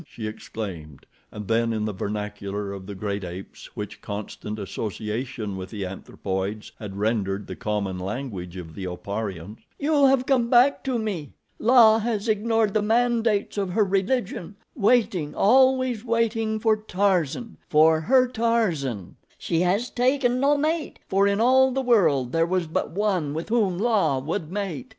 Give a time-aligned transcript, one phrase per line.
[0.07, 5.69] she exclaimed, and then, in the vernacular of the great apes which constant association with
[5.69, 10.97] the anthropoids had rendered the common language of the Oparians: "You have come back to
[10.97, 11.33] me!
[11.59, 19.17] La has ignored the mandates of her religion, waiting, always waiting for Tarzan—for her Tarzan.
[19.37, 23.49] She has taken no mate, for in all the world there was but one with
[23.49, 24.87] whom La would mate.